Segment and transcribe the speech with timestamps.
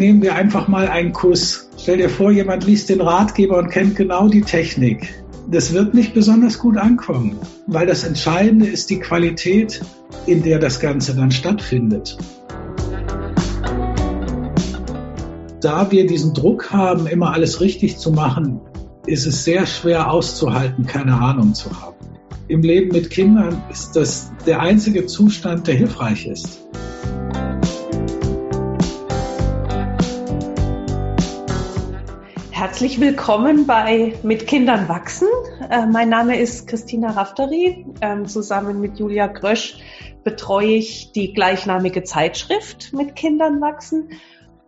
[0.00, 1.68] nehmen wir einfach mal einen Kuss.
[1.78, 5.14] Stell dir vor, jemand liest den Ratgeber und kennt genau die Technik.
[5.50, 9.80] Das wird nicht besonders gut ankommen, weil das Entscheidende ist die Qualität,
[10.26, 12.16] in der das Ganze dann stattfindet.
[15.60, 18.60] Da wir diesen Druck haben, immer alles richtig zu machen,
[19.06, 21.96] ist es sehr schwer auszuhalten, keine Ahnung zu haben.
[22.48, 26.60] Im Leben mit Kindern ist das der einzige Zustand, der hilfreich ist.
[32.70, 35.26] Herzlich willkommen bei Mit Kindern wachsen.
[35.68, 37.84] Äh, mein Name ist Christina Rafteri.
[38.00, 39.78] Ähm, zusammen mit Julia Grösch
[40.22, 44.10] betreue ich die gleichnamige Zeitschrift Mit Kindern wachsen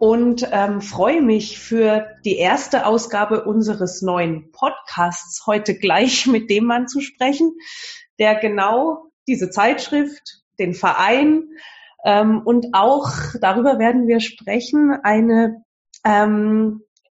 [0.01, 6.65] und ähm, freue mich für die erste Ausgabe unseres neuen Podcasts heute gleich mit dem
[6.65, 7.53] Mann zu sprechen,
[8.19, 11.45] der genau diese Zeitschrift, den Verein
[12.05, 15.63] ähm, und auch darüber werden wir sprechen, eine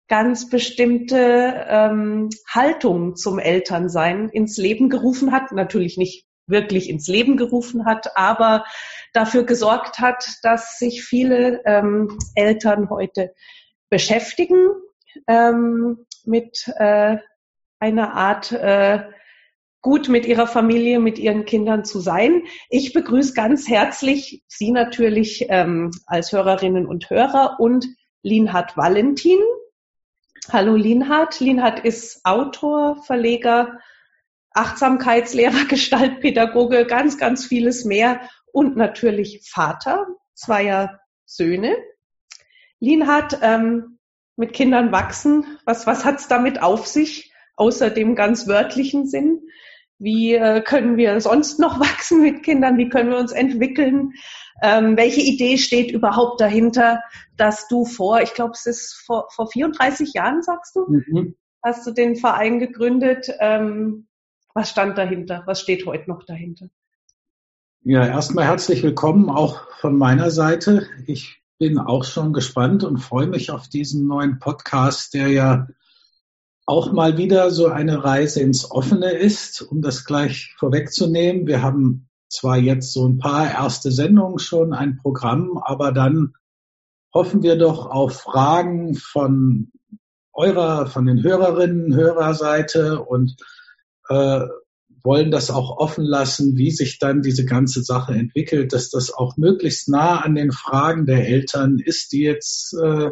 [0.08, 5.52] ganz bestimmte ähm, Haltung zum Elternsein ins Leben gerufen hat.
[5.52, 8.64] Natürlich nicht wirklich ins Leben gerufen hat, aber
[9.12, 13.32] dafür gesorgt hat, dass sich viele ähm, Eltern heute
[13.88, 14.70] beschäftigen
[15.26, 17.16] ähm, mit äh,
[17.78, 19.04] einer Art äh,
[19.80, 22.42] gut mit ihrer Familie, mit ihren Kindern zu sein.
[22.70, 27.86] Ich begrüße ganz herzlich Sie natürlich ähm, als Hörerinnen und Hörer und
[28.22, 29.38] Linhard Valentin.
[30.52, 31.40] Hallo Linhard.
[31.40, 33.80] Linhard ist Autor, Verleger,
[34.50, 41.76] Achtsamkeitslehrer, Gestaltpädagoge, ganz, ganz vieles mehr und natürlich Vater zweier Söhne.
[42.78, 43.98] Linhard, ähm,
[44.36, 49.48] mit Kindern wachsen, was, was hat's damit auf sich, außer dem ganz wörtlichen Sinn?
[49.98, 52.78] Wie äh, können wir sonst noch wachsen mit Kindern?
[52.78, 54.12] Wie können wir uns entwickeln?
[54.62, 57.02] Ähm, welche Idee steht überhaupt dahinter,
[57.36, 61.34] dass du vor, ich glaube, es ist vor, vor 34 Jahren, sagst du, mhm.
[61.62, 63.28] hast du den Verein gegründet.
[63.40, 64.06] Ähm,
[64.54, 65.42] was stand dahinter?
[65.46, 66.68] Was steht heute noch dahinter?
[67.82, 70.86] Ja, erstmal herzlich willkommen auch von meiner Seite.
[71.06, 75.66] Ich bin auch schon gespannt und freue mich auf diesen neuen Podcast, der ja
[76.66, 81.46] auch mal wieder so eine Reise ins Offene ist, um das gleich vorwegzunehmen.
[81.46, 86.34] Wir haben zwar jetzt so ein paar erste Sendungen schon, ein Programm, aber dann
[87.12, 89.70] hoffen wir doch auf Fragen von
[90.32, 93.36] eurer, von den Hörerinnen, Hörerseite und
[94.08, 94.40] äh,
[95.04, 99.36] wollen das auch offen lassen, wie sich dann diese ganze Sache entwickelt, dass das auch
[99.36, 103.10] möglichst nah an den Fragen der Eltern ist, die jetzt äh,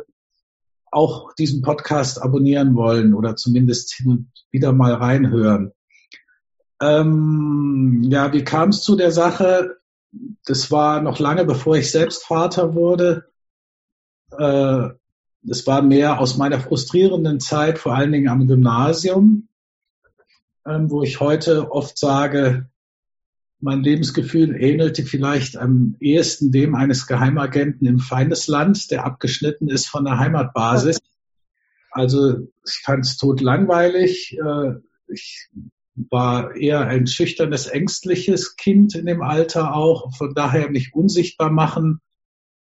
[0.93, 4.05] auch diesen Podcast abonnieren wollen oder zumindest
[4.51, 5.73] wieder mal reinhören.
[6.81, 9.77] Ähm, ja, wie kam es zu der Sache?
[10.45, 13.25] Das war noch lange bevor ich selbst Vater wurde.
[14.33, 14.91] Äh,
[15.43, 19.49] das war mehr aus meiner frustrierenden Zeit, vor allen Dingen am Gymnasium,
[20.65, 22.69] äh, wo ich heute oft sage,
[23.63, 30.05] mein Lebensgefühl ähnelte vielleicht am ehesten dem eines Geheimagenten im Feindesland, der abgeschnitten ist von
[30.05, 30.99] der Heimatbasis.
[31.95, 34.35] Also ich fand es tot langweilig.
[34.39, 34.77] Äh,
[35.09, 35.51] ich
[35.95, 40.17] war eher ein schüchternes, ängstliches Kind in dem Alter auch.
[40.17, 42.01] Von daher mich unsichtbar machen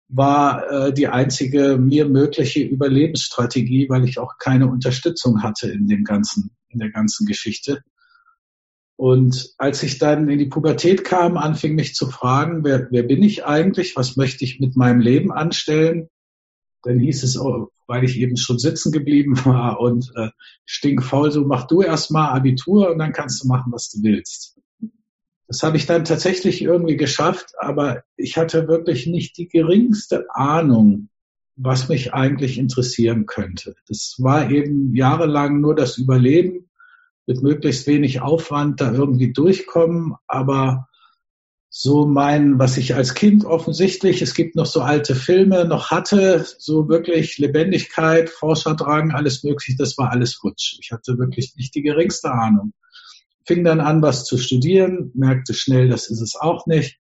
[0.08, 6.04] war äh, die einzige mir mögliche Überlebensstrategie, weil ich auch keine Unterstützung hatte in dem
[6.04, 7.82] ganzen, in der ganzen Geschichte.
[8.96, 13.22] Und als ich dann in die Pubertät kam, anfing mich zu fragen, wer, wer bin
[13.22, 13.96] ich eigentlich?
[13.96, 16.08] Was möchte ich mit meinem Leben anstellen?
[16.82, 20.28] Dann hieß es, oh, weil ich eben schon sitzen geblieben war und äh,
[20.64, 24.58] stinkfaul, so mach du erstmal Abitur und dann kannst du machen, was du willst.
[25.48, 31.10] Das habe ich dann tatsächlich irgendwie geschafft, aber ich hatte wirklich nicht die geringste Ahnung,
[31.56, 33.74] was mich eigentlich interessieren könnte.
[33.86, 36.70] Das war eben jahrelang nur das Überleben
[37.26, 40.88] mit möglichst wenig Aufwand da irgendwie durchkommen, aber
[41.76, 46.46] so mein, was ich als Kind offensichtlich, es gibt noch so alte Filme, noch hatte,
[46.58, 50.78] so wirklich Lebendigkeit, Forscherdrang, alles mögliche, das war alles futsch.
[50.80, 52.74] Ich hatte wirklich nicht die geringste Ahnung.
[53.44, 57.00] Fing dann an, was zu studieren, merkte schnell, das ist es auch nicht.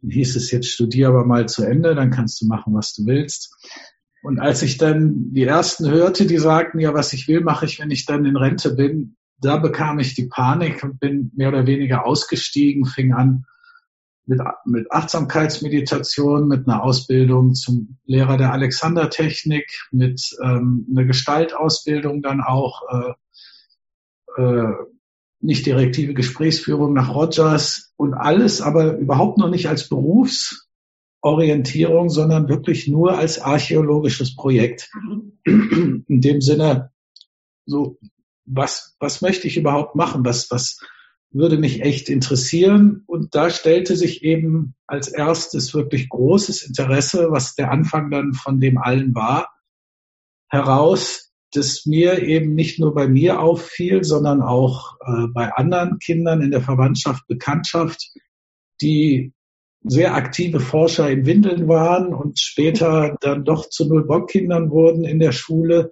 [0.00, 3.54] Hieß es jetzt, studier aber mal zu Ende, dann kannst du machen, was du willst.
[4.22, 7.78] Und als ich dann die ersten hörte, die sagten, ja, was ich will, mache ich,
[7.78, 11.66] wenn ich dann in Rente bin, da bekam ich die Panik und bin mehr oder
[11.66, 13.44] weniger ausgestiegen, fing an,
[14.24, 22.40] mit, mit Achtsamkeitsmeditation, mit einer Ausbildung zum Lehrer der Alexandertechnik, mit ähm, einer Gestaltausbildung dann
[22.40, 22.82] auch,
[24.36, 24.72] äh, äh,
[25.40, 30.68] nicht direktive Gesprächsführung nach Rogers und alles, aber überhaupt noch nicht als Berufs
[31.20, 34.90] Orientierung, sondern wirklich nur als archäologisches Projekt.
[35.44, 36.90] In dem Sinne,
[37.64, 37.98] so,
[38.44, 40.24] was, was möchte ich überhaupt machen?
[40.24, 40.78] Was, was
[41.30, 43.04] würde mich echt interessieren?
[43.06, 48.60] Und da stellte sich eben als erstes wirklich großes Interesse, was der Anfang dann von
[48.60, 49.48] dem allen war,
[50.48, 56.40] heraus, das mir eben nicht nur bei mir auffiel, sondern auch äh, bei anderen Kindern
[56.42, 58.10] in der Verwandtschaft, Bekanntschaft,
[58.80, 59.32] die
[59.84, 65.32] sehr aktive Forscher in Windeln waren und später dann doch zu Null-Bock-Kindern wurden in der
[65.32, 65.90] Schule,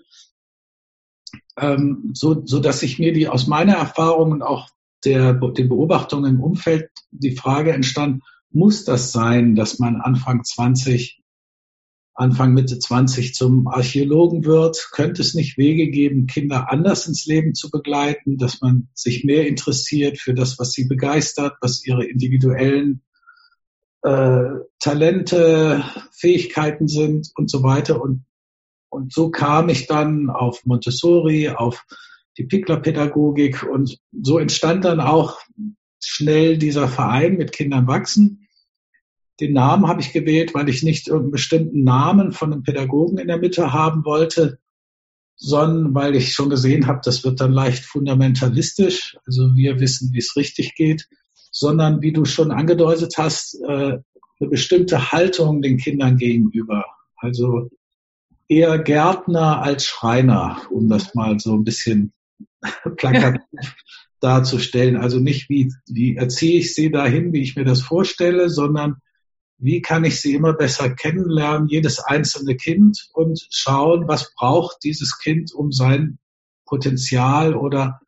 [1.57, 4.69] ähm, so, so dass ich mir die aus meiner Erfahrung und auch
[5.05, 11.21] der, den Beobachtungen im Umfeld die Frage entstand, muss das sein, dass man Anfang 20
[12.21, 17.55] Anfang Mitte 20 zum Archäologen wird, könnte es nicht Wege geben, Kinder anders ins Leben
[17.55, 23.03] zu begleiten, dass man sich mehr interessiert für das, was sie begeistert, was ihre individuellen
[24.03, 24.51] äh,
[24.81, 25.83] Talente,
[26.13, 28.03] Fähigkeiten sind und so weiter.
[28.03, 28.27] Und,
[28.91, 31.87] und so kam ich dann auf Montessori, auf
[32.37, 35.39] die Pickler-Pädagogik und so entstand dann auch
[36.03, 38.47] schnell dieser Verein mit Kindern wachsen
[39.41, 43.29] den Namen habe ich gewählt, weil ich nicht irgendeinen bestimmten Namen von einem Pädagogen in
[43.29, 44.59] der Mitte haben wollte,
[45.37, 49.17] sondern weil ich schon gesehen habe, das wird dann leicht fundamentalistisch.
[49.25, 51.09] Also wir wissen, wie es richtig geht,
[51.51, 53.99] sondern wie du schon angedeutet hast, äh,
[54.39, 56.85] eine bestimmte Haltung den Kindern gegenüber.
[57.17, 57.71] Also
[58.51, 62.13] eher Gärtner als Schreiner, um das mal so ein bisschen
[62.97, 63.77] plakativ
[64.19, 64.97] darzustellen.
[64.97, 68.97] Also nicht wie, wie erziehe ich sie dahin, wie ich mir das vorstelle, sondern
[69.59, 75.19] wie kann ich sie immer besser kennenlernen, jedes einzelne Kind und schauen, was braucht dieses
[75.19, 76.19] Kind, um sein
[76.65, 78.01] Potenzial oder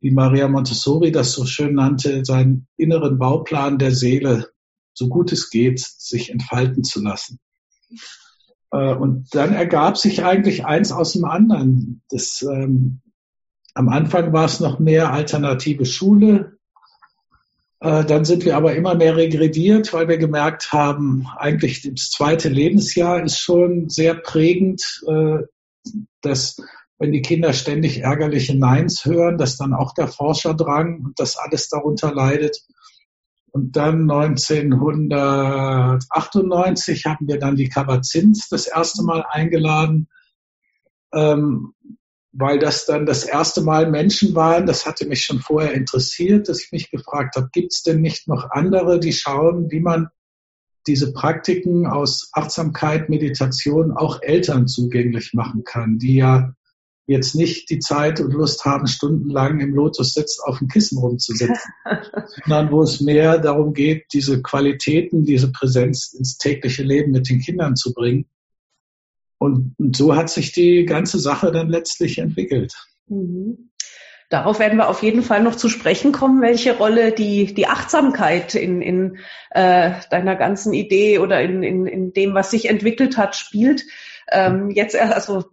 [0.00, 4.50] wie Maria Montessori das so schön nannte, seinen inneren Bauplan der Seele,
[4.94, 7.38] so gut es geht, sich entfalten zu lassen.
[8.70, 12.02] Äh, und dann ergab sich eigentlich eins aus dem anderen.
[12.10, 13.00] Das, ähm,
[13.74, 16.56] am Anfang war es noch mehr alternative Schule,
[17.80, 22.48] äh, dann sind wir aber immer mehr regrediert, weil wir gemerkt haben, eigentlich das zweite
[22.48, 25.38] Lebensjahr ist schon sehr prägend, äh,
[26.22, 26.56] dass
[26.98, 31.68] wenn die Kinder ständig ärgerliche Neins hören, dass dann auch der Forscherdrang und das alles
[31.68, 32.62] darunter leidet.
[33.56, 40.08] Und dann 1998 haben wir dann die Kabazins das erste Mal eingeladen.
[41.14, 41.72] Ähm,
[42.32, 46.64] weil das dann das erste Mal Menschen waren, das hatte mich schon vorher interessiert, dass
[46.64, 50.08] ich mich gefragt habe, gibt es denn nicht noch andere, die schauen, wie man
[50.86, 56.52] diese Praktiken aus Achtsamkeit, Meditation auch Eltern zugänglich machen kann, die ja
[57.06, 61.72] jetzt nicht die Zeit und Lust haben, stundenlang im Lotus sitzt auf dem Kissen rumzusitzen,
[62.44, 67.40] sondern wo es mehr darum geht, diese Qualitäten, diese Präsenz ins tägliche Leben mit den
[67.40, 68.26] Kindern zu bringen.
[69.38, 72.74] Und, so hat sich die ganze Sache dann letztlich entwickelt.
[73.06, 73.70] Mhm.
[74.28, 78.56] Darauf werden wir auf jeden Fall noch zu sprechen kommen, welche Rolle die, die Achtsamkeit
[78.56, 79.18] in, in
[79.50, 83.84] äh, deiner ganzen Idee oder in, in, in dem, was sich entwickelt hat, spielt.
[84.32, 85.44] Ähm, jetzt also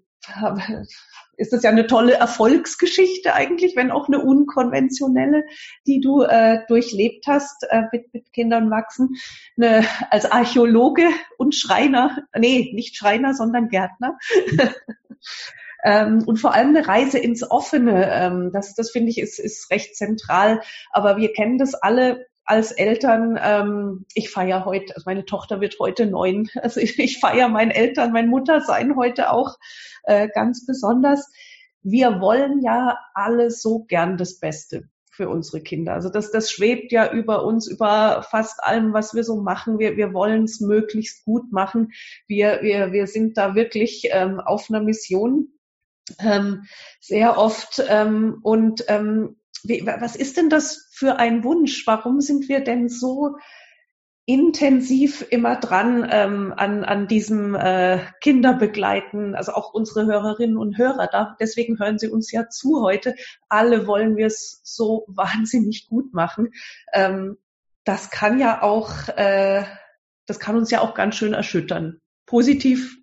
[1.37, 5.45] ist das ja eine tolle Erfolgsgeschichte eigentlich, wenn auch eine unkonventionelle,
[5.87, 9.15] die du äh, durchlebt hast äh, mit, mit Kindern wachsen.
[9.57, 11.07] Eine, als Archäologe
[11.37, 14.17] und Schreiner, nee, nicht Schreiner, sondern Gärtner.
[15.83, 19.71] ähm, und vor allem eine Reise ins Offene, ähm, das, das finde ich ist, ist
[19.71, 20.61] recht zentral.
[20.91, 25.77] Aber wir kennen das alle als Eltern, ähm, ich feiere heute, also meine Tochter wird
[25.79, 29.57] heute neun, also ich, ich feiere meinen Eltern, mein Muttersein heute auch
[30.03, 31.31] äh, ganz besonders.
[31.81, 35.93] Wir wollen ja alle so gern das Beste für unsere Kinder.
[35.93, 39.77] Also das, das schwebt ja über uns, über fast allem, was wir so machen.
[39.77, 41.91] Wir, wir wollen es möglichst gut machen.
[42.27, 45.49] Wir, wir, wir sind da wirklich ähm, auf einer Mission
[46.19, 46.63] ähm,
[46.99, 47.83] sehr oft.
[47.87, 51.85] Ähm, und ähm, was ist denn das für ein Wunsch?
[51.87, 53.37] Warum sind wir denn so
[54.25, 61.07] intensiv immer dran ähm, an, an diesem äh, Kinderbegleiten, also auch unsere Hörerinnen und Hörer.
[61.11, 63.15] Da, deswegen hören sie uns ja zu heute.
[63.49, 66.53] Alle wollen wir es so wahnsinnig gut machen.
[66.93, 67.37] Ähm,
[67.83, 69.65] das kann ja auch, äh,
[70.25, 71.99] das kann uns ja auch ganz schön erschüttern.
[72.25, 72.95] Positiv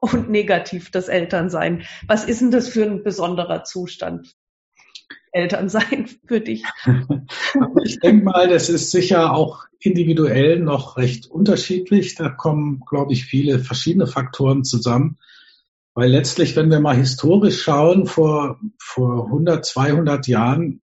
[0.00, 1.82] und negativ das Elternsein.
[2.06, 4.34] Was ist denn das für ein besonderer Zustand?
[5.32, 6.62] Eltern sein für dich?
[7.84, 12.14] ich denke mal, das ist sicher auch individuell noch recht unterschiedlich.
[12.14, 15.18] Da kommen, glaube ich, viele verschiedene Faktoren zusammen.
[15.94, 20.80] Weil letztlich, wenn wir mal historisch schauen, vor, vor 100, 200 Jahren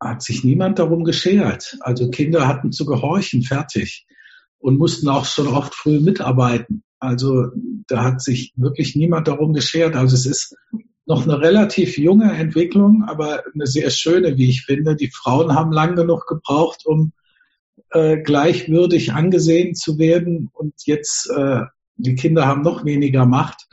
[0.00, 1.76] hat sich niemand darum geschert.
[1.80, 4.06] Also Kinder hatten zu gehorchen, fertig.
[4.58, 6.82] und mussten auch schon oft früh mitarbeiten.
[6.98, 7.46] Also
[7.86, 9.94] da hat sich wirklich niemand darum geschert.
[9.94, 10.56] Also es ist
[11.08, 14.94] noch eine relativ junge Entwicklung, aber eine sehr schöne, wie ich finde.
[14.94, 17.12] Die Frauen haben lang genug gebraucht, um
[17.90, 21.62] äh, gleichwürdig angesehen zu werden und jetzt äh,
[21.96, 23.66] die Kinder haben noch weniger Macht.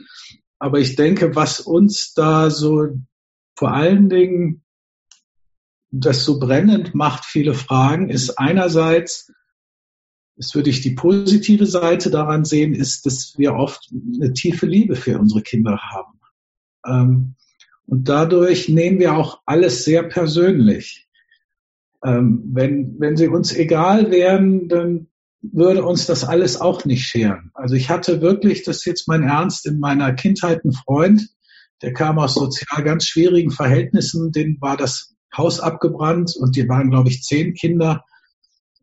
[0.58, 2.88] Aber ich denke, was uns da so
[3.54, 4.64] vor allen Dingen
[5.90, 9.30] das so brennend macht, viele Fragen, ist einerseits,
[10.36, 14.96] das würde ich die positive Seite daran sehen, ist, dass wir oft eine tiefe Liebe
[14.96, 16.15] für unsere Kinder haben.
[16.86, 17.34] Ähm,
[17.86, 21.08] und dadurch nehmen wir auch alles sehr persönlich.
[22.04, 25.08] Ähm, wenn, wenn sie uns egal wären, dann
[25.40, 27.50] würde uns das alles auch nicht scheren.
[27.54, 31.28] Also ich hatte wirklich, das ist jetzt mein Ernst, in meiner Kindheit einen Freund,
[31.82, 36.90] der kam aus sozial ganz schwierigen Verhältnissen, denen war das Haus abgebrannt und die waren,
[36.90, 38.04] glaube ich, zehn Kinder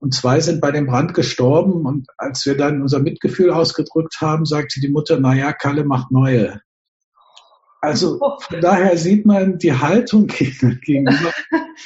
[0.03, 1.86] und zwei sind bei dem Brand gestorben.
[1.86, 6.12] Und als wir dann unser Mitgefühl ausgedrückt haben, sagte die Mutter, na ja, Kalle macht
[6.12, 6.60] neue.
[7.84, 11.34] Also von daher sieht man, die Haltung gegenüber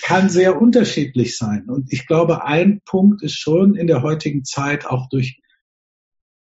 [0.04, 1.66] kann sehr unterschiedlich sein.
[1.70, 5.40] Und ich glaube, ein Punkt ist schon in der heutigen Zeit auch durch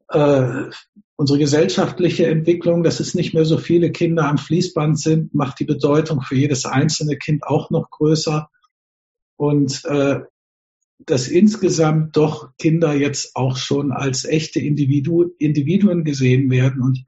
[0.08, 0.64] äh,
[1.16, 5.64] unsere gesellschaftliche Entwicklung, dass es nicht mehr so viele Kinder am Fließband sind, macht die
[5.64, 8.50] Bedeutung für jedes einzelne Kind auch noch größer.
[9.36, 10.20] Und äh,
[11.06, 17.06] dass insgesamt doch Kinder jetzt auch schon als echte Individu Individuen gesehen werden und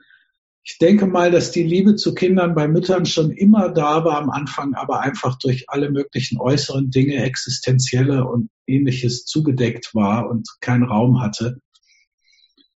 [0.64, 4.30] ich denke mal, dass die Liebe zu Kindern bei Müttern schon immer da war am
[4.30, 10.84] Anfang, aber einfach durch alle möglichen äußeren Dinge, existenzielle und ähnliches zugedeckt war und keinen
[10.84, 11.58] Raum hatte.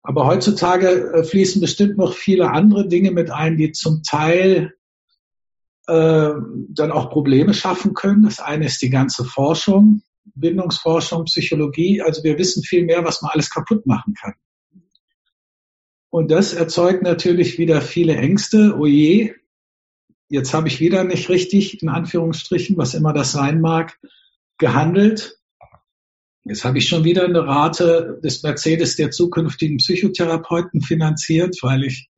[0.02, 4.72] Aber heutzutage äh, fließen bestimmt noch viele andere Dinge mit ein, die zum Teil
[5.86, 6.30] äh,
[6.68, 8.24] dann auch Probleme schaffen können.
[8.24, 10.02] Das eine ist die ganze Forschung,
[10.34, 12.02] Bindungsforschung, Psychologie.
[12.02, 14.34] Also wir wissen viel mehr, was man alles kaputt machen kann.
[16.16, 18.74] Und das erzeugt natürlich wieder viele Ängste.
[18.78, 19.34] Oh je,
[20.30, 23.98] jetzt habe ich wieder nicht richtig, in Anführungsstrichen, was immer das sein mag,
[24.56, 25.38] gehandelt.
[26.44, 32.08] Jetzt habe ich schon wieder eine Rate des Mercedes der zukünftigen Psychotherapeuten finanziert, weil ich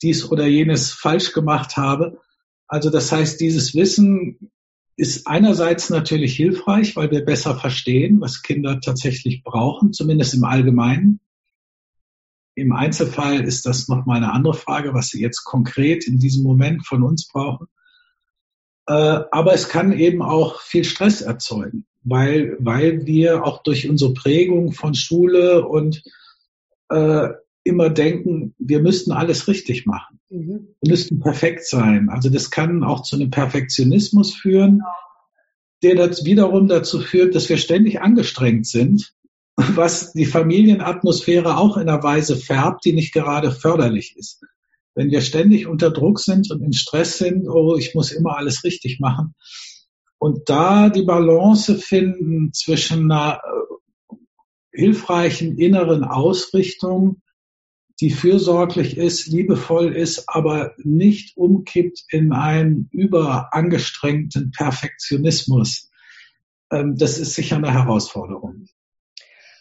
[0.00, 2.18] dies oder jenes falsch gemacht habe.
[2.66, 4.50] Also das heißt, dieses Wissen
[4.96, 11.20] ist einerseits natürlich hilfreich, weil wir besser verstehen, was Kinder tatsächlich brauchen, zumindest im Allgemeinen.
[12.56, 16.86] Im Einzelfall ist das nochmal eine andere Frage, was sie jetzt konkret in diesem Moment
[16.86, 17.66] von uns brauchen.
[18.86, 24.14] Äh, aber es kann eben auch viel Stress erzeugen, weil, weil wir auch durch unsere
[24.14, 26.02] Prägung von Schule und
[26.88, 27.28] äh,
[27.62, 30.18] immer denken, wir müssten alles richtig machen.
[30.30, 30.68] Mhm.
[30.80, 32.08] Wir müssten perfekt sein.
[32.08, 34.80] Also das kann auch zu einem Perfektionismus führen,
[35.82, 39.12] der das wiederum dazu führt, dass wir ständig angestrengt sind
[39.56, 44.42] was die Familienatmosphäre auch in einer Weise färbt, die nicht gerade förderlich ist.
[44.94, 48.64] Wenn wir ständig unter Druck sind und in Stress sind, oh, ich muss immer alles
[48.64, 49.34] richtig machen.
[50.18, 54.14] Und da die Balance finden zwischen einer äh,
[54.72, 57.22] hilfreichen inneren Ausrichtung,
[58.00, 65.90] die fürsorglich ist, liebevoll ist, aber nicht umkippt in einen überangestrengten Perfektionismus.
[66.70, 68.66] Ähm, das ist sicher eine Herausforderung.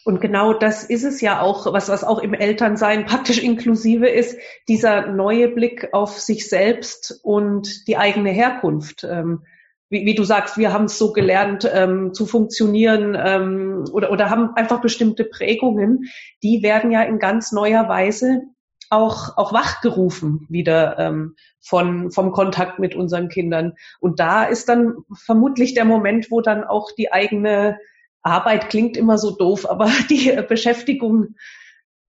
[0.05, 4.37] Und genau das ist es ja auch, was, was auch im Elternsein praktisch inklusive ist,
[4.67, 9.03] dieser neue Blick auf sich selbst und die eigene Herkunft.
[9.03, 9.45] Ähm,
[9.89, 14.29] wie, wie, du sagst, wir haben es so gelernt ähm, zu funktionieren ähm, oder, oder
[14.29, 16.03] haben einfach bestimmte Prägungen,
[16.43, 18.43] die werden ja in ganz neuer Weise
[18.91, 23.73] auch, auch wachgerufen wieder ähm, von, vom Kontakt mit unseren Kindern.
[23.99, 27.79] Und da ist dann vermutlich der Moment, wo dann auch die eigene
[28.25, 31.35] Arbeit klingt immer so doof, aber die Beschäftigung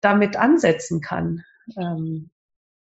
[0.00, 1.44] damit ansetzen kann.
[1.78, 2.30] Ähm.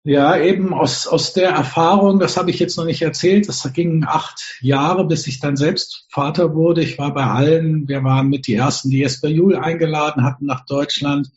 [0.05, 4.05] Ja, eben aus, aus der Erfahrung, das habe ich jetzt noch nicht erzählt, das ging
[4.07, 6.83] acht Jahre, bis ich dann selbst Vater wurde.
[6.83, 10.65] Ich war bei allen, wir waren mit die ersten, die Jesper Juhl eingeladen hatten nach
[10.65, 11.29] Deutschland.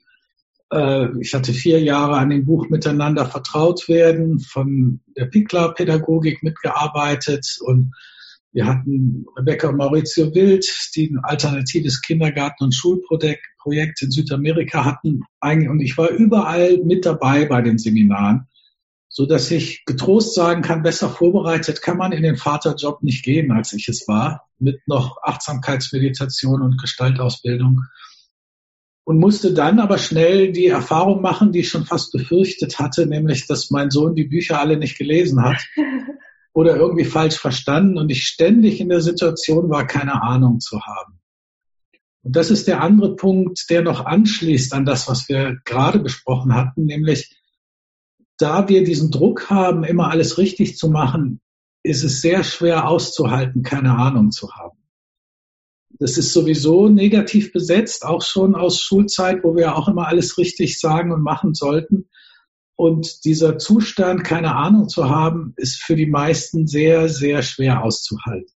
[0.71, 7.57] Äh, ich hatte vier Jahre an dem Buch Miteinander vertraut werden, von der Pikler-Pädagogik mitgearbeitet
[7.61, 7.95] und
[8.51, 10.65] wir hatten Rebecca und Maurizio Wild,
[10.95, 15.21] die ein alternatives Kindergarten- und Schulprojekt in Südamerika hatten.
[15.41, 18.47] Und ich war überall mit dabei bei den Seminaren,
[19.07, 23.51] so dass ich getrost sagen kann, besser vorbereitet kann man in den Vaterjob nicht gehen,
[23.51, 27.81] als ich es war, mit noch Achtsamkeitsmeditation und Gestaltausbildung.
[29.03, 33.47] Und musste dann aber schnell die Erfahrung machen, die ich schon fast befürchtet hatte, nämlich,
[33.47, 35.57] dass mein Sohn die Bücher alle nicht gelesen hat
[36.59, 41.21] oder irgendwie falsch verstanden und ich ständig in der Situation war, keine Ahnung zu haben.
[42.21, 46.53] Und das ist der andere Punkt, der noch anschließt an das, was wir gerade besprochen
[46.53, 47.33] hatten, nämlich
[48.37, 51.39] da wir diesen Druck haben, immer alles richtig zu machen,
[51.81, 54.77] ist es sehr schwer auszuhalten, keine Ahnung zu haben.
[55.97, 60.77] Das ist sowieso negativ besetzt, auch schon aus Schulzeit, wo wir auch immer alles richtig
[60.77, 62.09] sagen und machen sollten.
[62.79, 68.53] Und dieser Zustand, keine Ahnung zu haben, ist für die meisten sehr, sehr schwer auszuhalten.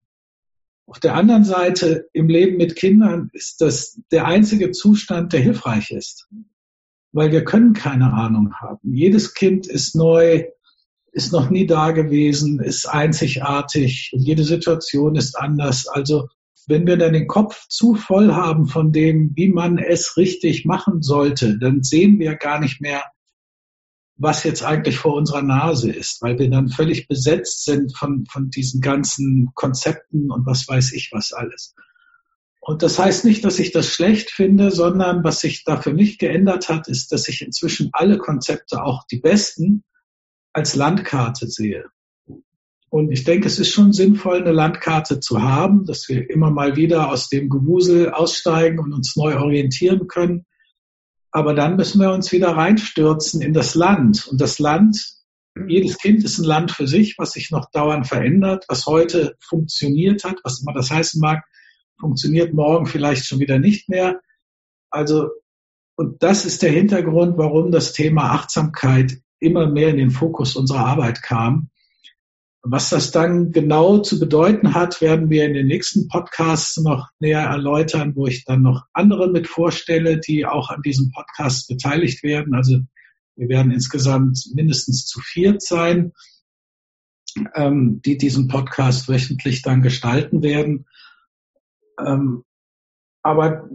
[0.88, 5.92] Auf der anderen Seite, im Leben mit Kindern ist das der einzige Zustand, der hilfreich
[5.92, 6.28] ist.
[7.14, 8.94] Weil wir können keine Ahnung haben.
[8.94, 10.44] Jedes Kind ist neu,
[11.14, 15.88] ist noch nie da gewesen, ist einzigartig und jede Situation ist anders.
[15.88, 16.28] Also
[16.68, 21.02] wenn wir dann den Kopf zu voll haben von dem, wie man es richtig machen
[21.04, 23.02] sollte, dann sehen wir gar nicht mehr,
[24.20, 28.50] was jetzt eigentlich vor unserer Nase ist, weil wir dann völlig besetzt sind von, von
[28.50, 31.74] diesen ganzen Konzepten und was weiß ich was alles.
[32.60, 36.18] Und das heißt nicht, dass ich das schlecht finde, sondern was sich da für mich
[36.18, 39.84] geändert hat, ist, dass ich inzwischen alle Konzepte, auch die besten,
[40.52, 41.86] als Landkarte sehe.
[42.90, 46.76] Und ich denke, es ist schon sinnvoll, eine Landkarte zu haben, dass wir immer mal
[46.76, 50.46] wieder aus dem Gewusel aussteigen und uns neu orientieren können
[51.32, 54.28] aber dann müssen wir uns wieder reinstürzen in das Land.
[54.28, 55.14] Und das Land,
[55.68, 60.24] jedes Kind ist ein Land für sich, was sich noch dauernd verändert, was heute funktioniert
[60.24, 61.44] hat, was immer das heißen mag,
[62.00, 64.22] funktioniert morgen vielleicht schon wieder nicht mehr.
[64.90, 65.30] Also,
[65.96, 70.86] und das ist der Hintergrund, warum das Thema Achtsamkeit immer mehr in den Fokus unserer
[70.86, 71.70] Arbeit kam.
[72.62, 77.42] Was das dann genau zu bedeuten hat, werden wir in den nächsten Podcasts noch näher
[77.42, 82.54] erläutern, wo ich dann noch andere mit vorstelle, die auch an diesem Podcast beteiligt werden.
[82.54, 82.80] Also
[83.38, 86.12] wir werden insgesamt mindestens zu viert sein,
[87.56, 90.86] ähm, die diesen Podcast wöchentlich dann gestalten werden.
[91.98, 92.44] Ähm,
[93.22, 93.70] aber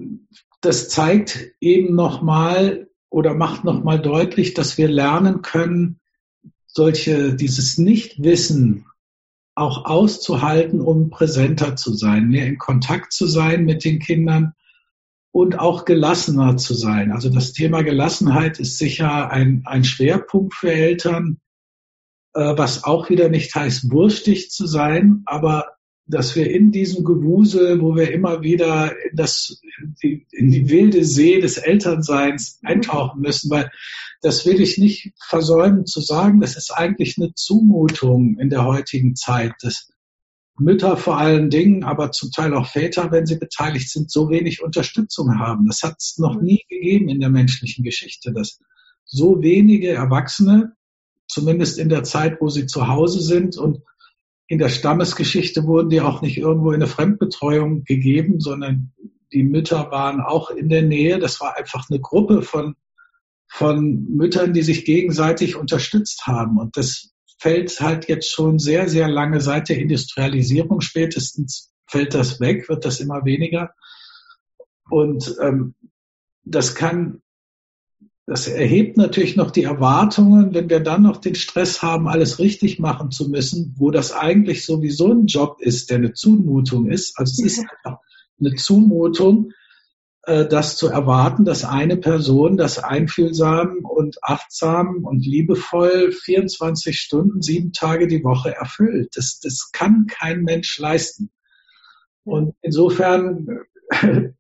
[0.61, 6.01] das zeigt eben nochmal oder macht nochmal deutlich, dass wir lernen können,
[6.75, 8.87] solche, dieses Nichtwissen
[9.55, 14.53] auch auszuhalten, um präsenter zu sein, mehr in Kontakt zu sein mit den Kindern
[15.31, 17.13] und auch gelassener zu sein.
[17.13, 21.39] Also das Thema Gelassenheit ist sicher ein, ein Schwerpunkt für Eltern,
[22.35, 25.75] äh, was auch wieder nicht heißt, wurstig zu sein, aber
[26.07, 29.61] dass wir in diesem Gewusel, wo wir immer wieder in, das,
[30.03, 33.71] die, in die wilde See des Elternseins eintauchen müssen, weil
[34.23, 39.17] das will ich nicht versäumen zu sagen, das ist eigentlich eine Zumutung in der heutigen
[39.17, 39.91] Zeit, dass
[40.57, 44.63] Mütter vor allen Dingen, aber zum Teil auch Väter, wenn sie beteiligt sind, so wenig
[44.63, 45.67] Unterstützung haben.
[45.67, 48.61] Das hat es noch nie gegeben in der menschlichen Geschichte, dass
[49.05, 50.73] so wenige Erwachsene,
[51.27, 53.81] zumindest in der Zeit, wo sie zu Hause sind und
[54.47, 58.93] in der Stammesgeschichte wurden die auch nicht irgendwo in eine Fremdbetreuung gegeben, sondern
[59.33, 61.19] die Mütter waren auch in der Nähe.
[61.19, 62.75] Das war einfach eine Gruppe von,
[63.49, 66.59] von Müttern, die sich gegenseitig unterstützt haben.
[66.59, 72.41] Und das fällt halt jetzt schon sehr, sehr lange seit der Industrialisierung spätestens fällt das
[72.41, 73.71] weg, wird das immer weniger.
[74.91, 75.75] Und ähm,
[76.45, 77.23] das kann
[78.27, 82.79] das erhebt natürlich noch die Erwartungen, wenn wir dann noch den Stress haben, alles richtig
[82.79, 87.19] machen zu müssen, wo das eigentlich sowieso ein Job ist, der eine Zumutung ist.
[87.19, 87.99] Also es ist einfach
[88.41, 89.53] eine Zumutung,
[90.27, 97.43] äh, das zu erwarten, dass eine Person das einfühlsam und achtsam und liebevoll 24 Stunden,
[97.43, 99.11] sieben Tage die Woche erfüllt.
[99.17, 101.31] Das, das kann kein Mensch leisten.
[102.25, 103.47] Und insofern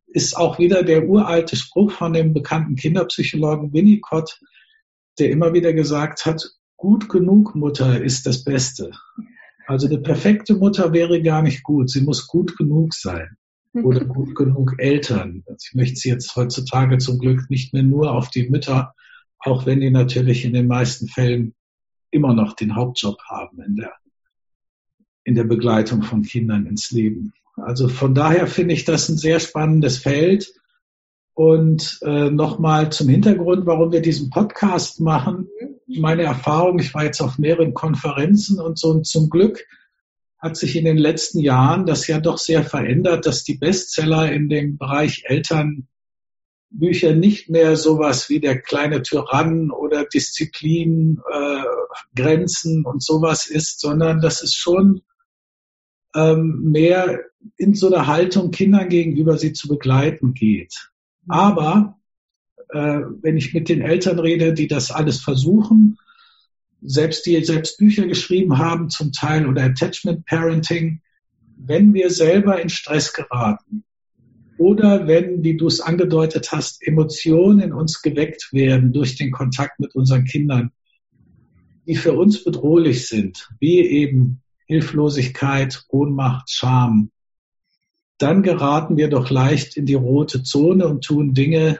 [0.06, 4.40] ist auch wieder der uralte Spruch von dem bekannten Kinderpsychologen Winnicott,
[5.18, 6.42] der immer wieder gesagt hat,
[6.76, 8.90] gut genug Mutter ist das Beste.
[9.66, 11.90] Also eine perfekte Mutter wäre gar nicht gut.
[11.90, 13.36] Sie muss gut genug sein
[13.82, 15.42] oder gut genug Eltern.
[15.46, 18.94] Also ich möchte sie jetzt heutzutage zum Glück nicht mehr nur auf die Mütter,
[19.38, 21.54] auch wenn die natürlich in den meisten Fällen
[22.10, 23.92] immer noch den Hauptjob haben in der,
[25.24, 27.32] in der Begleitung von Kindern ins Leben.
[27.56, 30.52] Also von daher finde ich das ein sehr spannendes Feld.
[31.36, 35.48] Und äh, nochmal zum Hintergrund, warum wir diesen Podcast machen.
[35.88, 39.64] Meine Erfahrung, ich war jetzt auf mehreren Konferenzen und so und zum Glück
[40.44, 44.50] hat sich in den letzten Jahren das ja doch sehr verändert, dass die Bestseller in
[44.50, 51.62] dem Bereich Elternbücher nicht mehr sowas wie der kleine Tyrann oder Disziplin, äh,
[52.14, 55.00] Grenzen und sowas ist, sondern dass es schon
[56.14, 57.20] ähm, mehr
[57.56, 60.90] in so einer Haltung Kindern gegenüber sie zu begleiten geht.
[61.26, 61.98] Aber
[62.68, 65.96] äh, wenn ich mit den Eltern rede, die das alles versuchen,
[66.84, 71.00] selbst die selbst Bücher geschrieben haben zum Teil oder Attachment Parenting,
[71.56, 73.84] wenn wir selber in Stress geraten,
[74.56, 79.80] oder wenn, wie du es angedeutet hast, Emotionen in uns geweckt werden durch den Kontakt
[79.80, 80.70] mit unseren Kindern,
[81.86, 87.10] die für uns bedrohlich sind, wie eben Hilflosigkeit, Ohnmacht, Scham,
[88.18, 91.78] dann geraten wir doch leicht in die rote Zone und tun Dinge,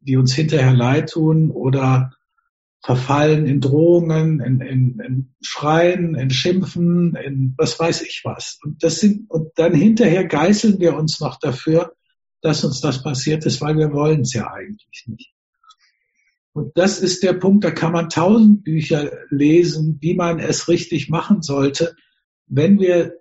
[0.00, 2.12] die uns hinterher leid tun oder
[2.82, 8.58] verfallen in Drohungen, in, in, in Schreien, in Schimpfen, in was weiß ich was.
[8.64, 11.92] Und das sind, und dann hinterher geißeln wir uns noch dafür,
[12.40, 15.32] dass uns das passiert ist, weil wir wollen es ja eigentlich nicht.
[16.52, 21.08] Und das ist der Punkt, da kann man tausend Bücher lesen, wie man es richtig
[21.08, 21.94] machen sollte.
[22.46, 23.14] Wenn wir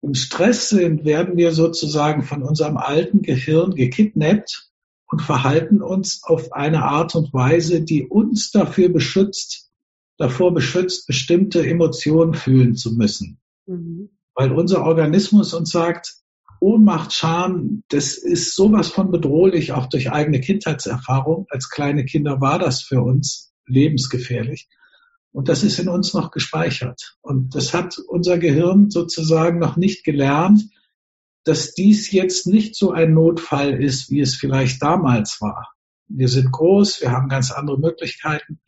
[0.00, 4.67] im Stress sind, werden wir sozusagen von unserem alten Gehirn gekidnappt
[5.10, 9.70] und verhalten uns auf eine Art und Weise, die uns dafür beschützt,
[10.18, 13.40] davor beschützt, bestimmte Emotionen fühlen zu müssen.
[13.66, 14.10] Mhm.
[14.34, 16.14] Weil unser Organismus uns sagt,
[16.60, 21.46] Ohnmacht, Scham, das ist sowas von bedrohlich, auch durch eigene Kindheitserfahrung.
[21.50, 24.68] Als kleine Kinder war das für uns lebensgefährlich.
[25.30, 27.16] Und das ist in uns noch gespeichert.
[27.20, 30.64] Und das hat unser Gehirn sozusagen noch nicht gelernt,
[31.48, 35.72] dass dies jetzt nicht so ein Notfall ist, wie es vielleicht damals war.
[36.06, 38.60] Wir sind groß, wir haben ganz andere Möglichkeiten.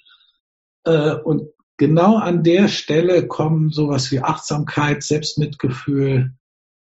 [0.85, 6.33] Äh, und genau an der Stelle kommen sowas wie Achtsamkeit, Selbstmitgefühl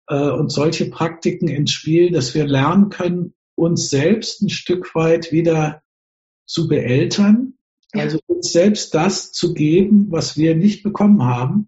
[0.07, 5.31] äh, und solche Praktiken ins Spiel, dass wir lernen können, uns selbst ein Stück weit
[5.31, 5.83] wieder
[6.47, 7.53] zu beeltern,
[7.91, 11.67] also uns selbst das zu geben, was wir nicht bekommen haben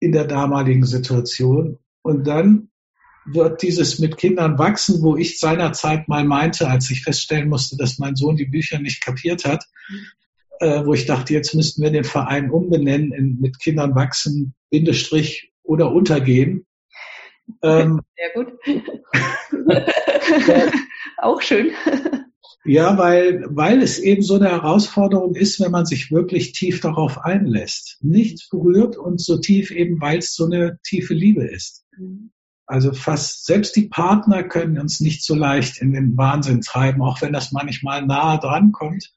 [0.00, 1.78] in der damaligen Situation.
[2.00, 2.70] Und dann
[3.26, 7.98] wird dieses mit Kindern wachsen, wo ich seinerzeit mal meinte, als ich feststellen musste, dass
[7.98, 9.64] mein Sohn die Bücher nicht kapiert hat,
[10.60, 15.52] äh, wo ich dachte, jetzt müssten wir den Verein umbenennen in mit Kindern wachsen, Bindestrich
[15.62, 16.66] oder untergehen.
[17.62, 18.52] Ähm, Sehr gut.
[21.18, 21.70] Auch schön.
[22.66, 27.18] Ja, weil, weil es eben so eine Herausforderung ist, wenn man sich wirklich tief darauf
[27.18, 27.98] einlässt.
[28.00, 31.84] Nichts berührt uns so tief eben, weil es so eine tiefe Liebe ist.
[31.98, 32.30] Mhm.
[32.66, 37.20] Also fast selbst die Partner können uns nicht so leicht in den Wahnsinn treiben, auch
[37.20, 39.12] wenn das manchmal nahe dran kommt,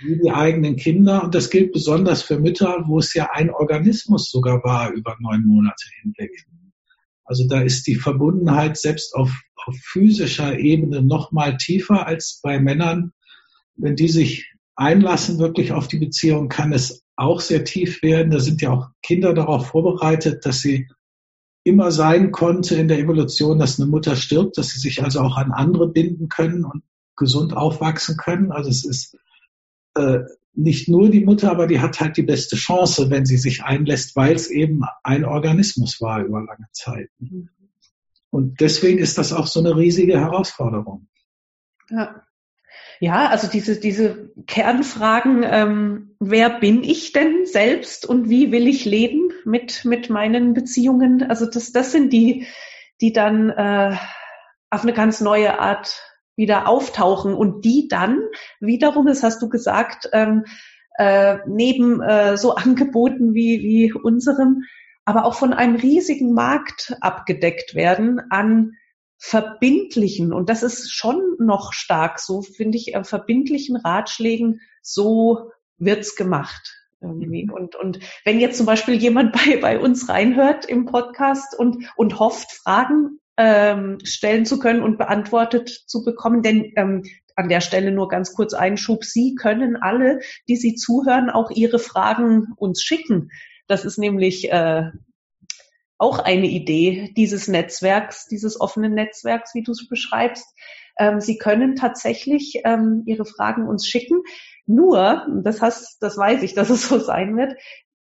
[0.00, 1.24] wie die eigenen Kinder.
[1.24, 5.44] Und das gilt besonders für Mütter, wo es ja ein Organismus sogar war über neun
[5.44, 6.30] Monate hinweg.
[7.24, 12.60] Also da ist die Verbundenheit selbst auf, auf physischer Ebene noch mal tiefer als bei
[12.60, 13.12] Männern.
[13.76, 18.30] Wenn die sich einlassen wirklich auf die Beziehung, kann es auch sehr tief werden.
[18.30, 20.88] Da sind ja auch Kinder darauf vorbereitet, dass sie
[21.68, 25.36] immer sein konnte in der Evolution, dass eine Mutter stirbt, dass sie sich also auch
[25.36, 26.82] an andere binden können und
[27.16, 28.50] gesund aufwachsen können.
[28.50, 29.16] Also es ist
[29.94, 30.20] äh,
[30.54, 34.16] nicht nur die Mutter, aber die hat halt die beste Chance, wenn sie sich einlässt,
[34.16, 37.10] weil es eben ein Organismus war über lange Zeit.
[38.30, 41.08] Und deswegen ist das auch so eine riesige Herausforderung.
[41.90, 42.22] Ja.
[43.00, 48.84] Ja, also diese, diese Kernfragen, ähm, wer bin ich denn selbst und wie will ich
[48.84, 51.22] leben mit, mit meinen Beziehungen?
[51.22, 52.46] Also das, das sind die,
[53.00, 53.96] die dann äh,
[54.70, 56.02] auf eine ganz neue Art
[56.34, 58.20] wieder auftauchen und die dann
[58.60, 60.44] wiederum, das hast du gesagt, ähm,
[60.98, 64.64] äh, neben äh, so Angeboten wie, wie unserem,
[65.04, 68.72] aber auch von einem riesigen Markt abgedeckt werden an
[69.18, 76.16] verbindlichen, und das ist schon noch stark so, finde ich, äh, verbindlichen Ratschlägen, so wird's
[76.16, 76.74] gemacht.
[77.00, 77.44] Irgendwie.
[77.44, 77.52] Mhm.
[77.52, 82.18] Und, und wenn jetzt zum Beispiel jemand bei, bei uns reinhört im Podcast und, und
[82.18, 86.42] hofft, Fragen ähm, stellen zu können und beantwortet zu bekommen.
[86.42, 87.02] Denn ähm,
[87.36, 89.04] an der Stelle nur ganz kurz Einschub.
[89.04, 93.30] Sie können alle, die Sie zuhören, auch Ihre Fragen uns schicken.
[93.68, 94.90] Das ist nämlich äh,
[95.98, 100.46] auch eine Idee dieses Netzwerks, dieses offenen Netzwerks, wie du es beschreibst.
[100.96, 104.22] Ähm, Sie können tatsächlich ähm, Ihre Fragen uns schicken.
[104.66, 107.56] Nur, das, hast, das weiß ich, dass es so sein wird,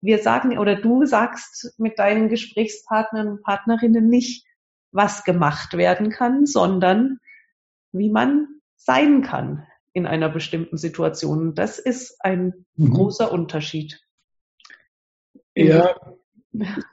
[0.01, 4.45] wir sagen oder du sagst mit deinen Gesprächspartnern und Partnerinnen nicht,
[4.91, 7.19] was gemacht werden kann, sondern
[7.91, 11.55] wie man sein kann in einer bestimmten Situation.
[11.55, 12.93] Das ist ein mhm.
[12.93, 13.99] großer Unterschied.
[15.55, 15.95] Ja,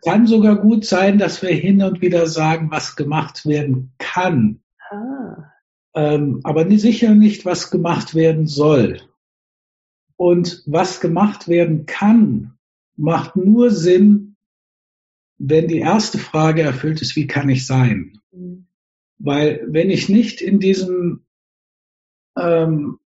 [0.05, 4.61] kann sogar gut sein, dass wir hin und wieder sagen, was gemacht werden kann.
[4.91, 5.53] Ah.
[5.95, 9.01] Ähm, aber sicher nicht, was gemacht werden soll.
[10.17, 12.55] Und was gemacht werden kann,
[12.97, 14.37] macht nur Sinn,
[15.39, 18.21] wenn die erste Frage erfüllt ist, wie kann ich sein?
[18.31, 18.67] Mhm.
[19.19, 21.25] Weil wenn ich nicht in diesem
[22.39, 22.99] ähm,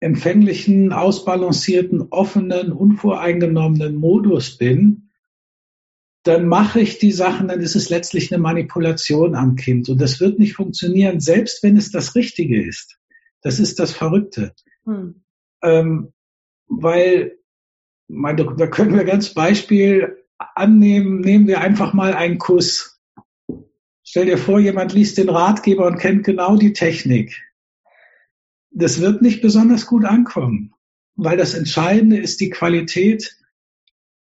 [0.00, 5.09] empfänglichen, ausbalancierten, offenen, unvoreingenommenen Modus bin,
[6.22, 9.88] dann mache ich die Sachen, dann ist es letztlich eine Manipulation am Kind.
[9.88, 12.98] Und das wird nicht funktionieren, selbst wenn es das Richtige ist.
[13.42, 14.54] Das ist das Verrückte.
[14.84, 15.22] Hm.
[15.62, 16.12] Ähm,
[16.66, 17.38] weil,
[18.08, 23.00] meine, da können wir ganz Beispiel annehmen, nehmen wir einfach mal einen Kuss.
[24.02, 27.42] Stell dir vor, jemand liest den Ratgeber und kennt genau die Technik.
[28.70, 30.74] Das wird nicht besonders gut ankommen,
[31.16, 33.36] weil das Entscheidende ist die Qualität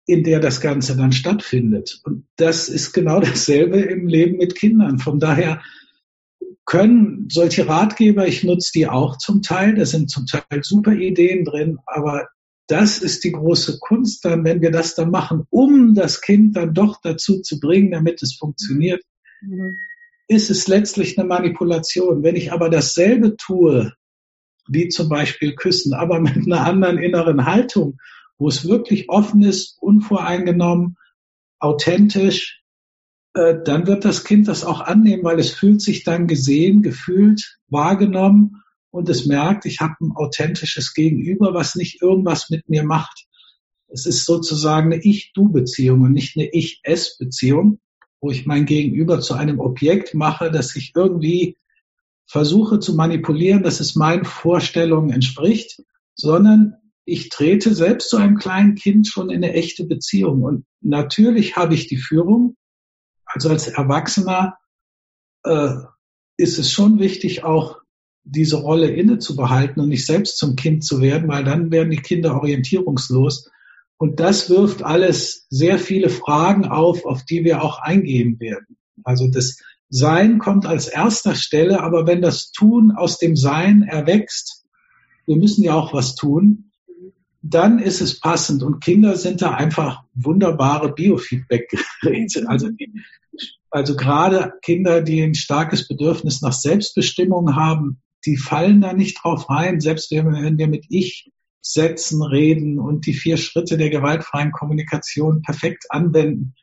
[0.06, 2.02] in der das Ganze dann stattfindet.
[2.04, 5.00] Und das ist genau dasselbe im Leben mit Kindern.
[5.00, 5.62] Von daher
[6.66, 11.44] können solche Ratgeber, ich nutze die auch zum Teil, da sind zum Teil super Ideen
[11.44, 12.28] drin, aber
[12.68, 16.74] das ist die große Kunst dann, wenn wir das dann machen, um das Kind dann
[16.74, 19.04] doch dazu zu bringen, damit es funktioniert,
[19.42, 19.76] mhm.
[20.30, 22.24] ist es letztlich eine Manipulation.
[22.24, 23.92] Wenn ich aber dasselbe tue,
[24.70, 27.98] wie zum Beispiel Küssen, aber mit einer anderen inneren Haltung,
[28.42, 30.98] wo es wirklich offen ist, unvoreingenommen,
[31.60, 32.64] authentisch,
[33.36, 37.60] äh, dann wird das Kind das auch annehmen, weil es fühlt sich dann gesehen, gefühlt,
[37.68, 43.28] wahrgenommen und es merkt, ich habe ein authentisches Gegenüber, was nicht irgendwas mit mir macht.
[43.90, 47.80] Es ist sozusagen eine Ich-Du-Beziehung und nicht eine Ich-Es-Beziehung,
[48.22, 51.58] wo ich mein Gegenüber zu einem Objekt mache, das ich irgendwie
[52.26, 55.84] versuche zu manipulieren, dass es meinen Vorstellungen entspricht,
[56.16, 60.44] sondern ich trete selbst zu einem kleinen Kind schon in eine echte Beziehung.
[60.44, 62.56] Und natürlich habe ich die Führung.
[63.26, 64.58] Also als Erwachsener
[65.44, 65.74] äh,
[66.38, 67.80] ist es schon wichtig, auch
[68.24, 71.90] diese Rolle inne zu behalten und nicht selbst zum Kind zu werden, weil dann werden
[71.90, 73.50] die Kinder orientierungslos.
[73.98, 78.78] Und das wirft alles sehr viele Fragen auf, auf die wir auch eingehen werden.
[79.04, 79.58] Also das
[79.90, 84.66] Sein kommt als erster Stelle, aber wenn das Tun aus dem Sein erwächst,
[85.26, 86.71] wir müssen ja auch was tun,
[87.42, 88.64] dann ist es passend.
[88.64, 92.48] Und Kinder sind da einfach wunderbare Biofeedback-Geräte.
[92.48, 92.70] Also,
[93.70, 99.50] also gerade Kinder, die ein starkes Bedürfnis nach Selbstbestimmung haben, die fallen da nicht drauf
[99.50, 105.42] rein, selbst wenn wir mit Ich setzen, reden und die vier Schritte der gewaltfreien Kommunikation
[105.42, 106.54] perfekt anwenden.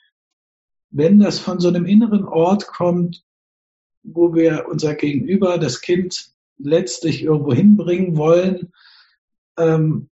[0.91, 3.23] Wenn das von so einem inneren Ort kommt,
[4.03, 8.73] wo wir unser Gegenüber, das Kind, letztlich irgendwo hinbringen wollen,
[9.57, 10.09] ähm,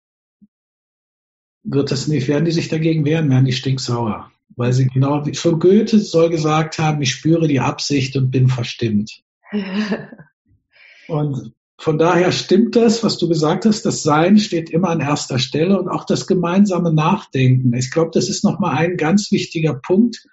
[1.63, 4.31] wird das nicht, werden die sich dagegen wehren, werden die stinksauer.
[4.55, 8.47] Weil sie genau, wie schon Goethe soll gesagt haben, ich spüre die Absicht und bin
[8.47, 9.23] verstimmt.
[11.07, 15.39] und von daher stimmt das, was du gesagt hast, das Sein steht immer an erster
[15.39, 17.73] Stelle und auch das gemeinsame Nachdenken.
[17.73, 20.23] Ich glaube, das ist nochmal ein ganz wichtiger Punkt,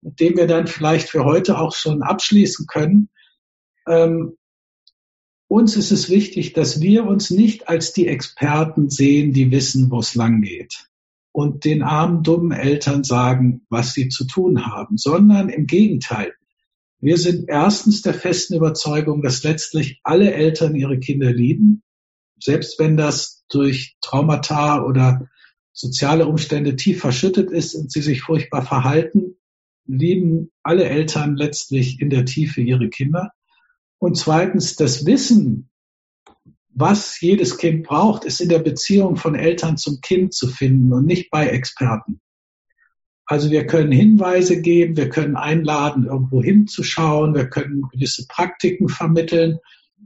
[0.00, 3.08] mit dem wir dann vielleicht für heute auch schon abschließen können.
[3.88, 4.36] Ähm,
[5.48, 10.00] uns ist es wichtig, dass wir uns nicht als die Experten sehen, die wissen, wo
[10.00, 10.88] es lang geht
[11.36, 16.32] und den armen, dummen Eltern sagen, was sie zu tun haben, sondern im Gegenteil.
[16.98, 21.82] Wir sind erstens der festen Überzeugung, dass letztlich alle Eltern ihre Kinder lieben,
[22.40, 25.28] selbst wenn das durch Traumata oder
[25.74, 29.36] soziale Umstände tief verschüttet ist und sie sich furchtbar verhalten,
[29.84, 33.32] lieben alle Eltern letztlich in der Tiefe ihre Kinder.
[33.98, 35.70] Und zweitens, das Wissen,
[36.68, 41.06] was jedes Kind braucht, ist in der Beziehung von Eltern zum Kind zu finden und
[41.06, 42.20] nicht bei Experten.
[43.24, 49.58] Also wir können Hinweise geben, wir können einladen, irgendwo hinzuschauen, wir können gewisse Praktiken vermitteln,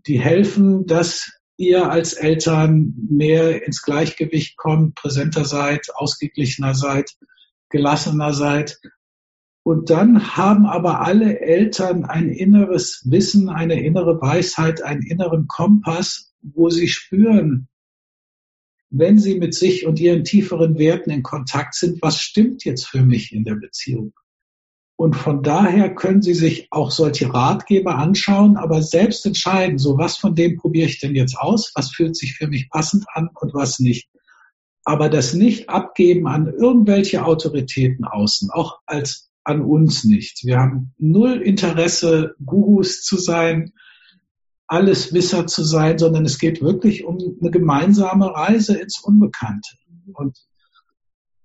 [0.06, 7.14] die helfen, dass ihr als Eltern mehr ins Gleichgewicht kommt, präsenter seid, ausgeglichener seid,
[7.68, 8.80] gelassener seid.
[9.70, 16.34] Und dann haben aber alle Eltern ein inneres Wissen, eine innere Weisheit, einen inneren Kompass,
[16.42, 17.68] wo sie spüren,
[18.90, 23.02] wenn sie mit sich und ihren tieferen Werten in Kontakt sind, was stimmt jetzt für
[23.04, 24.12] mich in der Beziehung?
[24.96, 30.16] Und von daher können Sie sich auch solche Ratgeber anschauen, aber selbst entscheiden, so was
[30.16, 33.54] von dem probiere ich denn jetzt aus, was fühlt sich für mich passend an und
[33.54, 34.08] was nicht.
[34.82, 40.44] Aber das nicht abgeben an irgendwelche Autoritäten außen, auch als an uns nicht.
[40.44, 43.72] Wir haben null Interesse, Gurus zu sein,
[44.66, 49.70] alles Wisser zu sein, sondern es geht wirklich um eine gemeinsame Reise ins Unbekannte.
[50.12, 50.38] Und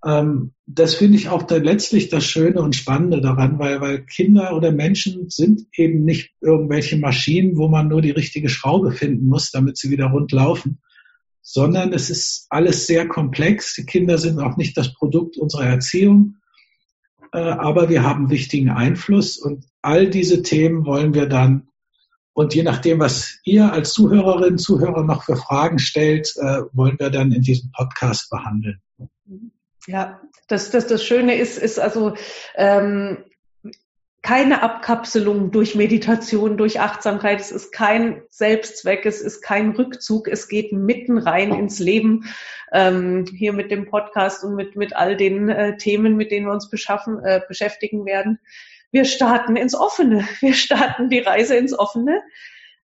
[0.06, 4.56] ähm, das finde ich auch da letztlich das Schöne und Spannende daran, weil, weil Kinder
[4.56, 9.50] oder Menschen sind eben nicht irgendwelche Maschinen, wo man nur die richtige Schraube finden muss,
[9.50, 10.80] damit sie wieder rund laufen,
[11.42, 13.74] sondern es ist alles sehr komplex.
[13.74, 16.36] Die Kinder sind auch nicht das Produkt unserer Erziehung,
[17.42, 21.68] aber wir haben wichtigen Einfluss und all diese Themen wollen wir dann
[22.36, 27.10] und je nachdem, was ihr als Zuhörerinnen, Zuhörer noch für Fragen stellt, äh, wollen wir
[27.10, 28.82] dann in diesem Podcast behandeln.
[29.88, 30.20] Ja,
[30.50, 32.16] das, das, das Schöne ist, ist also
[32.56, 33.24] ähm,
[34.26, 37.40] keine Abkapselung durch Meditation, durch Achtsamkeit.
[37.40, 40.28] Es ist kein Selbstzweck, es ist kein Rückzug.
[40.28, 42.26] Es geht mitten rein ins Leben.
[42.74, 46.54] Ähm, hier mit dem Podcast und mit, mit all den äh, Themen, mit denen wir
[46.54, 48.40] uns beschaffen, äh, beschäftigen werden.
[48.92, 50.28] Wir starten ins Offene.
[50.40, 52.24] Wir starten die Reise ins Offene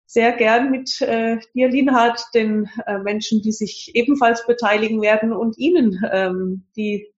[0.05, 5.57] sehr gern mit äh, dir, Linhard, den äh, Menschen, die sich ebenfalls beteiligen werden und
[5.57, 7.10] Ihnen, ähm, die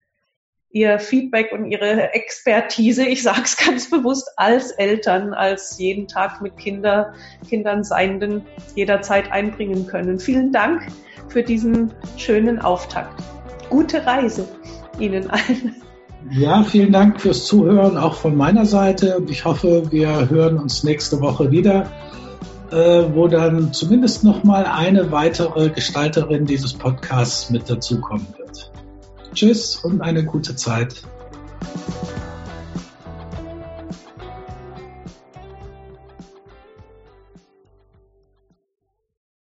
[0.74, 6.42] Ihr Feedback und Ihre Expertise, ich sage es ganz bewusst, als Eltern, als jeden Tag
[6.42, 7.14] mit Kinder,
[7.48, 10.20] Kindern Seienden jederzeit einbringen können.
[10.20, 10.88] Vielen Dank
[11.30, 13.24] für diesen schönen Auftakt.
[13.70, 14.48] Gute Reise
[15.00, 15.76] Ihnen allen.
[16.32, 19.22] Ja, vielen Dank fürs Zuhören, auch von meiner Seite.
[19.30, 21.88] Ich hoffe, wir hören uns nächste Woche wieder
[22.74, 28.72] äh, wo dann zumindest noch mal eine weitere Gestalterin dieses Podcasts mit dazukommen wird.
[29.34, 30.96] Tschüss und eine gute Zeit.